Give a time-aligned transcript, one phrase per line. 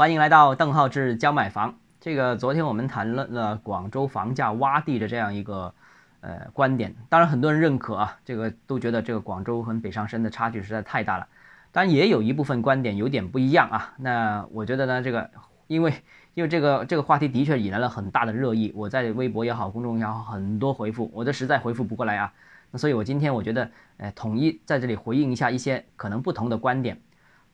[0.00, 1.78] 欢迎来到邓浩志教买房。
[2.00, 5.74] 这个昨天我们谈论了广州房价洼地的这样一个
[6.22, 11.26] 呃观点，当然很多人认可啊，这个都觉得这个广州和北上深的差距实在太大了。
[11.70, 13.92] 当然也有一部分观点有点不一样啊。
[13.98, 15.28] 那我觉得呢，这个
[15.66, 15.92] 因为
[16.32, 22.32] 因为这个这个话题的确引来了很大的热议，我在微博也好，公众也好，很多回复，我都实在回复不过来啊。
[22.70, 26.98] 那所以我今天我觉得，呃，统一在这里回应一下一些可能不同的观点。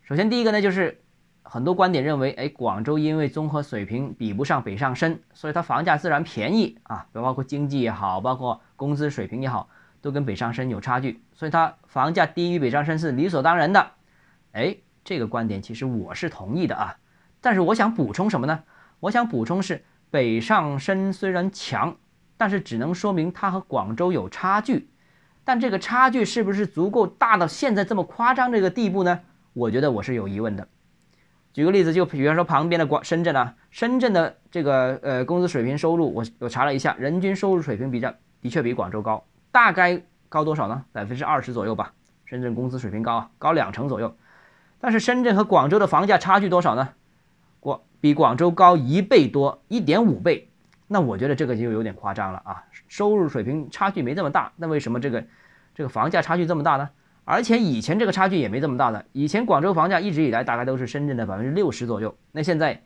[0.04, 1.00] 首先第一个呢，就是。
[1.48, 9.68] 很多观点认为，哎，广州因为综合水平比不上北上深，所以它房价自然便宜啊，包括经济也好，包括工资水平也好，
[10.00, 13.92] 都跟北上深有差距，所以它房价低于北上深是理所当然的。
[14.52, 16.96] 哎，这个观点其实我是同意的啊，
[17.40, 18.64] 但是我想补充什么呢？
[18.98, 21.96] 我想补充是北上深虽然强，
[22.36, 24.90] 但是只能说明它和广州有差距，
[25.44, 29.20] 但这个差距是不是足够大到现在这么夸张这个地步呢？
[29.52, 30.66] 我觉得我是有疑问的。
[31.56, 40.84] 举个例子，就比方说旁边的广深圳啊，深圳的这个呃工资水平收入，我我查了一下，人均收入水平比较的确比广州高，大概高多少呢？
[40.92, 41.94] 百分之二十左右吧。
[42.26, 44.14] 深圳工资水平高啊，高两成左右。
[44.78, 46.90] 但是深圳和广州的房价差距多少呢？
[47.58, 50.50] 广比广州高一倍多，一点五倍。
[50.88, 55.24] 那我觉得这个就有点夸张了啊，收入水平差距没这么大，那为什么这个
[55.74, 56.90] 这个房价差距这么大呢？
[57.28, 62.80] 而且以前这个差距也没这么大的，以前广州房价一直以来大概都是深圳的百分之六十左右，那现在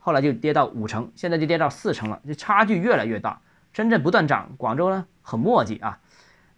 [0.00, 3.40] 后来就跌到五成，现在就跌到四成了，这差距越来越大。
[3.72, 6.00] 深圳不断涨，广州呢很磨叽啊。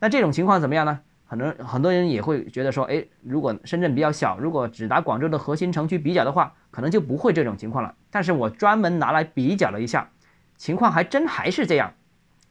[0.01, 1.01] 那这种情况怎么样呢？
[1.27, 7.95] 很多很多人也会觉得说，哎，如果深圳比较小，如果只拿广州的核心城区比较的话，可能就不会这种情况了。
[8.11, 10.09] 但是我专门拿来比较了一下，
[10.57, 11.93] 情况还真还是这样，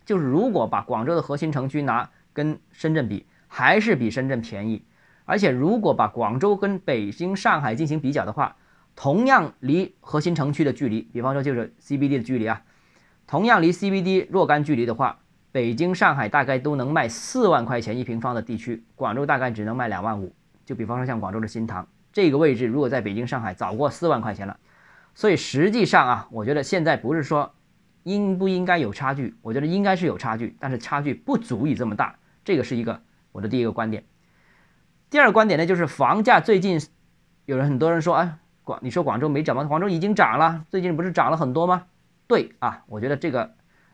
[0.06, 3.26] 就是如果把广州的核心城区拿跟深圳比。
[3.48, 4.84] 还是比深圳便宜，
[5.26, 8.56] 而且如果把广州跟北京、上海进行比较的话，
[8.96, 12.62] 同样离核心城区的距离，比方说就是 CBD 的距离啊，
[13.28, 15.20] 同样离 CBD 若干距离的话，
[15.52, 20.34] 北京、上海大概都能卖四万块钱一平方的地区，广州大概只能卖两万五。
[20.66, 24.58] 就比方说像广州的新塘这个位置，如果在北京、上海早过四万块钱了，
[25.16, 27.54] 所以实际上啊，我觉得现在不是说
[28.04, 33.02] 应不应该有差距，我觉得应该是有差距，但是差距不足以这么大，这个是一个。
[33.38, 34.04] 我的第一个观点，
[35.12, 36.82] 第二个观点呢，就是房价最近
[37.46, 39.64] 有人很多人说，啊，广你说广州没涨吗？
[39.66, 41.84] 广州已经涨了，最近不是涨了很多吗？
[42.26, 43.52] 对啊，我觉得这个，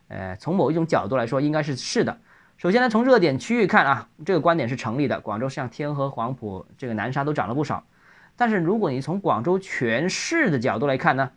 [0.07, 2.21] 呃，从某一种角度来说，应该是是的。
[2.55, 5.19] 首先呢，从热点区域看啊，这个观点是成立的。
[5.19, 7.83] 广州像天河、黄埔、这个南沙都涨了不少。
[8.37, 11.31] 但是如果你从广州全市的角度来看呢，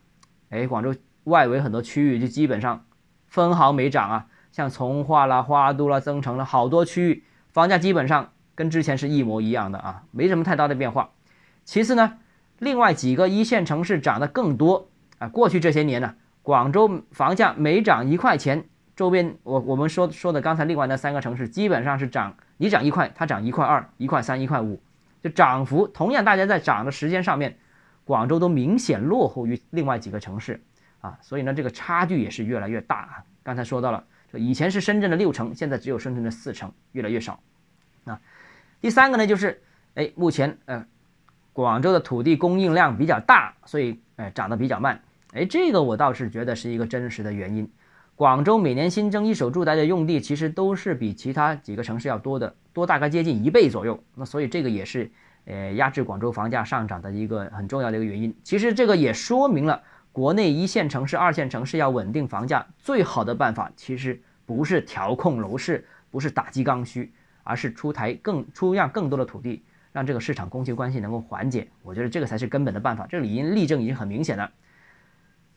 [0.50, 2.84] 哎，广州外围很多区域就基本上
[3.26, 7.24] 分毫没涨啊，像从化啦、花都啦、增城了好多区域。
[7.56, 11.12] 房价基本上跟之前是一模一样的啊，没什么太大的变化。
[11.64, 12.18] 其次呢，
[12.58, 15.28] 另外几个一线城市涨得更多啊。
[15.28, 24.78] 过去这些年呢，广州房价每涨一块钱，周边我我们说说的刚才另外那三个城市基本上是涨，你涨一块，它涨一块二、一块三、一块五，
[25.22, 27.56] 就涨幅同样，大家在涨的时间上面，
[28.04, 30.62] 广州都明显落后于另外几个城市
[31.00, 33.24] 啊，所以呢，这个差距也是越来越大啊。
[33.42, 34.04] 刚才说到了。
[34.36, 37.40] 以前是深圳的六成，现在只有深圳的四成，越来越少。
[38.04, 38.20] 啊，
[38.80, 39.62] 第三个呢，就是
[39.94, 40.86] 哎，目前呃，
[41.52, 45.00] 广州的土地供应量比较大，所以哎涨得比较慢。
[45.32, 47.70] 哎，这个我倒是觉得是一个真实的原因。
[48.14, 54.02] 广州每年新增一手住宅的用地，其实都是比其他几个城市要多的，多大概接近一倍左右。
[54.14, 55.10] 那所以这个也是
[55.44, 58.34] 呃压制广州房价上涨的一个很重要的一个原因。
[58.42, 59.82] 其实这个也说明了。
[60.16, 67.12] 国内一线城市、二线城市要稳定房价，最好的办法其实不是调控楼市，不是打击刚需，
[67.44, 69.62] 而是出台更出让更多的土地，
[69.92, 71.68] 让这个市场供求关系能够缓解。
[71.82, 73.06] 我觉得这个才是根本的办法。
[73.06, 74.50] 这里因例证已经很明显了。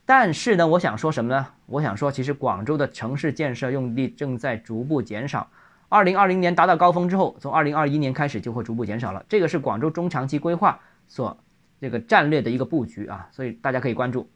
[0.05, 1.47] 但是呢，我想说什么呢？
[1.65, 5.49] 我想说，其实广州的城市建设用地正在逐步减少。
[5.87, 9.23] 二零二零年达到高峰之后，从二零二一年开始就会逐步减少了。
[9.29, 10.77] 这个是广州中长期规划
[11.07, 11.37] 所
[11.79, 14.29] 这个战略的一个布局啊，所以大家可以关注。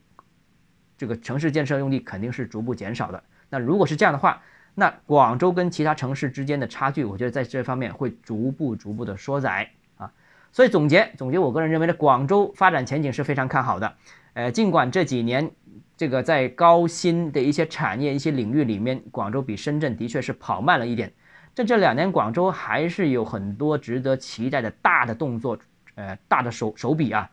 [1.03, 3.21] 这个城市建设用地肯定是逐步减少的。
[3.49, 4.41] 那如果是这样的话，
[4.73, 10.09] 那广州跟其他城市之间的差距，我觉得在这方面会逐步逐步的缩窄啊。
[10.53, 13.93] 所以总结总结，我个人认为呢，广州发展前景是非常看好的。
[14.33, 15.51] 呃，尽管这几年
[15.97, 21.11] 这个在高新的一些产业、一些领域里面，广州比深圳的确是跑慢了一点。
[21.53, 25.59] 在这两年，广州还是有很多值得期待的大的动作，
[25.95, 27.29] 呃，大的手手笔啊。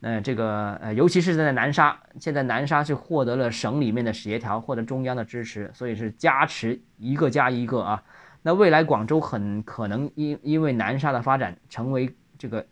[0.00, 8.02] 呃，这个呃，尤其是在南沙，现在南沙是获得了省里面的协调，获得中央的支持，所以是加持一个加一个啊。
[8.42, 12.64] 那未来广州很可能因因为南沙的发展，成为这个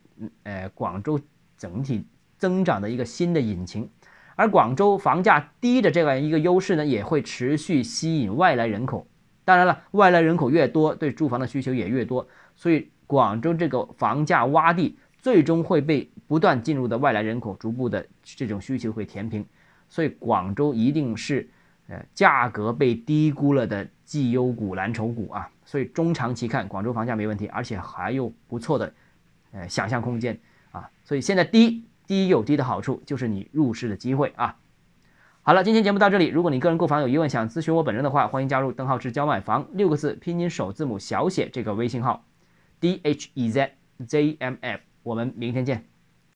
[0.45, 1.19] 呃广州
[1.59, 2.07] 整体
[2.39, 3.91] 增长的一个新的引擎。
[4.37, 9.09] 而广州房价低的这样一个优势呢，也会持续吸引外来人口。
[9.45, 19.45] 当然了，外来人口越多，对住房的需求也越多，所以广州这个房价洼地最终会被不断进入的外来人口逐步的这种需求会填平。
[19.89, 21.49] 所以广州一定是
[21.89, 25.51] 呃价格被低估了的绩优股、蓝筹股啊。
[25.65, 28.93] 所以中长期看，广州房价没问题，而且还有不错的
[29.53, 30.39] 呃想象空间
[30.73, 30.91] 啊。
[31.05, 31.85] 所以现在低。
[32.09, 34.55] 低有低的好处，就是你入市的机会啊。
[35.43, 36.29] 好了，今天节目到这里。
[36.29, 42.25] 如果你个人购房有疑问，想咨询我本人的话，欢迎加入邓浩志教买房六个字拼音首字母小写这个微信号
[42.79, 43.73] ，D H E Z
[44.07, 44.83] Z M F。
[45.03, 45.96] 我们明天见。